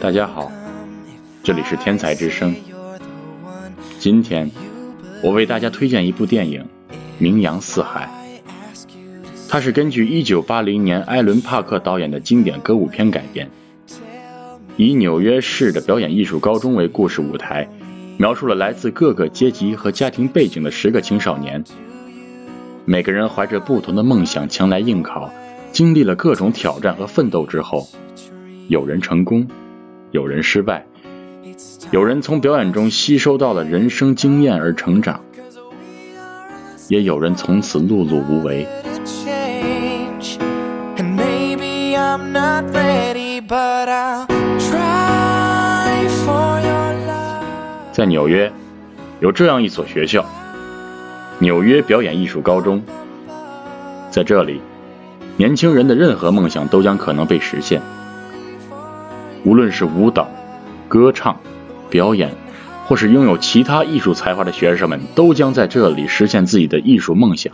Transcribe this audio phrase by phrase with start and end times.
[0.00, 0.52] 大家好，
[1.42, 2.54] 这里是天才之声。
[3.98, 4.50] 今天
[5.22, 6.62] 我为大家推荐一部电影
[7.16, 8.06] 《名扬四海》，
[9.48, 13.48] 它是根据1980年艾伦·帕克导演的经典歌舞片改编，
[14.76, 17.66] 以纽约市的表演艺术高中为故事舞台，
[18.18, 21.64] 描述了来自各个阶级和家庭背景的十个青少年，
[22.84, 25.32] 每个人怀着不同的梦想前来应考。
[25.70, 27.86] 经历了各种挑战和奋斗之后，
[28.68, 29.46] 有人成功，
[30.10, 30.84] 有人失败，
[31.92, 35.20] 有人从表演中吸收到了人生经验而成长，
[36.88, 38.66] 也有人从此碌碌无为。
[47.92, 48.50] 在纽约，
[49.20, 50.24] 有这样一所学校——
[51.38, 52.82] 纽约表演艺术高中，
[54.10, 54.60] 在这里。
[55.38, 57.80] 年轻人的任何梦想都将可能被实现，
[59.44, 60.28] 无论是舞蹈、
[60.88, 61.38] 歌唱、
[61.88, 62.34] 表演，
[62.86, 67.52] 或是拥有其他艺术才华的学生们，都将在这里实现自己的艺术梦想。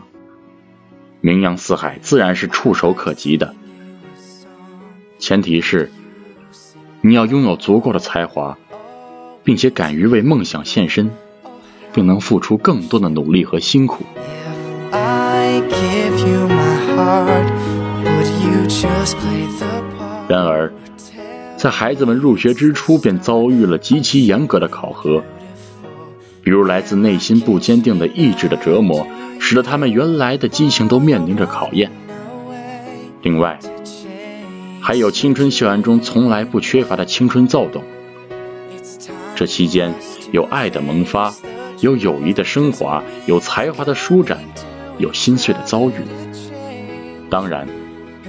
[1.20, 3.54] 名扬四海自然是触手可及的，
[5.18, 5.92] 前提是
[7.02, 8.56] 你要拥有足够的才华，
[9.42, 11.10] 并且敢于为梦想献身，
[11.92, 14.04] 并能付出更多的努力和辛苦。
[20.26, 20.72] 然而，
[21.56, 25.22] 在孩子们入学之初便遭遇了极其严格的考核，
[26.42, 29.06] 比如来自内心不坚定的意志的折磨，
[29.38, 31.90] 使得他们原来的激情都面临着考验。
[33.22, 33.58] 另外，
[34.80, 37.82] 还有青春校园中从来不缺乏的青春躁动。
[39.36, 39.94] 这期间
[40.32, 41.32] 有爱的萌发，
[41.80, 44.38] 有友谊的升华，有才华的舒展，
[44.98, 45.92] 有心碎的遭遇。
[47.28, 47.68] 当然。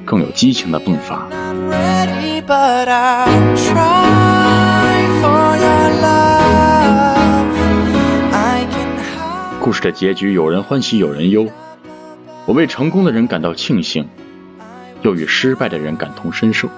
[0.05, 1.27] 更有激情的迸发。
[9.59, 11.47] 故事的结局有人欢喜有人忧，
[12.45, 14.07] 我为成功的人感到庆幸，
[15.01, 16.69] 又与失败的人感同身受。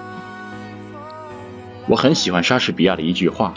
[1.86, 3.52] 我很喜欢莎士比亚的一句话：“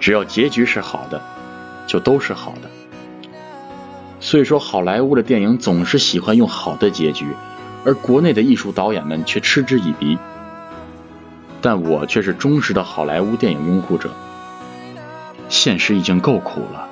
[0.00, 1.22] 只要结局是好的，
[1.86, 2.68] 就都是好的。”
[4.18, 7.26] 所以说好莱坞的电影总是喜欢用好的结局。
[7.86, 10.18] 而国内的艺术导演们却嗤之以鼻，
[11.62, 14.10] 但我却是忠实的好莱坞电影拥护者。
[15.48, 16.88] 现实已经够苦了，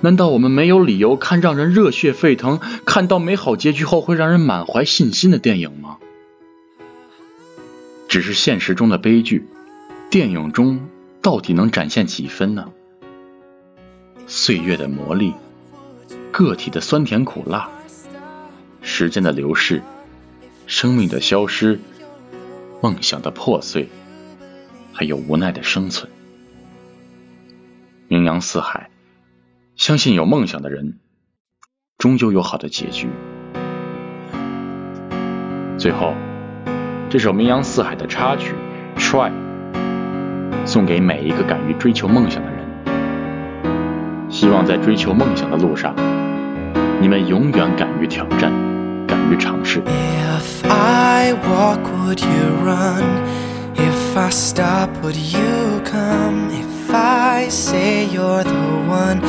[0.00, 5.96] 难道我们没有理由看让人热血沸腾、看到美好结局后会让人满怀信心的电影吗？
[8.06, 9.48] 只是现实中的悲剧，
[10.08, 10.88] 电影中
[11.20, 12.68] 到底能展现几分呢？
[14.28, 15.34] 岁月的磨砺，
[16.30, 17.68] 个体的酸甜苦辣。
[19.00, 19.80] 时间的流逝，
[20.66, 21.80] 生命的消失，
[22.82, 23.88] 梦想的破碎，
[24.92, 26.12] 还有无奈的生存。
[28.08, 28.90] 名扬四海，
[29.74, 30.98] 相信有梦想的人，
[31.96, 33.08] 终究有好的结局。
[35.78, 36.12] 最后，
[37.08, 38.54] 这首名扬四海的插曲
[39.00, 39.30] 《Try》，
[40.66, 42.60] 送给每一个敢于追求梦想的人。
[44.28, 45.94] 希望在追求梦想的路上，
[47.00, 48.59] 你们永远敢于挑战。
[49.32, 53.04] If I walk, would you run?
[53.76, 56.50] If I stop, would you come?
[56.50, 59.20] If I say you're the one,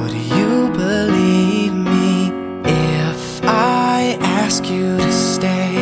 [0.00, 2.32] would you believe me?
[2.64, 5.76] If I ask you to stay,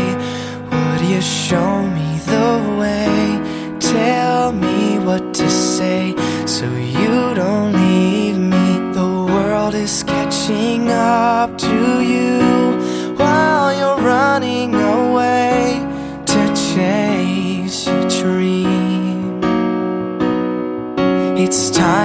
[0.72, 3.78] would you show me the way?
[3.78, 6.16] Tell me what to say
[6.46, 8.92] so you don't leave me.
[8.92, 12.47] The world is catching up to you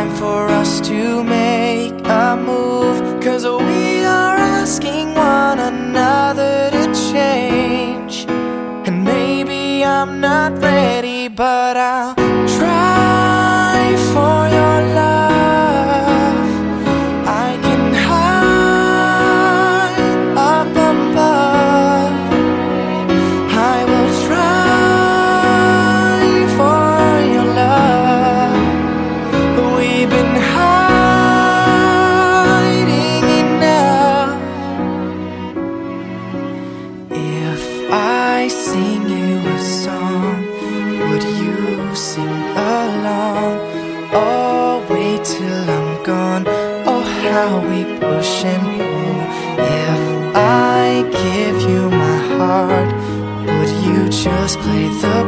[0.03, 8.25] time for us to make a move, cause we are asking one another to change.
[8.85, 12.12] And maybe I'm not ready, but I'll
[41.65, 42.39] to sing
[42.75, 43.55] along
[44.13, 46.43] all oh, wait till I'm gone.
[46.91, 49.19] Oh how we push and pull
[49.81, 50.01] if
[50.35, 52.89] I give you my heart
[53.47, 55.22] would you just play the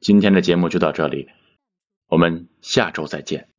[0.00, 1.28] 今天的节目就到这里
[2.06, 3.50] 我们下周再见。